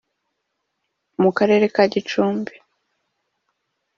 [1.21, 2.55] mu Karere ka Gicumbi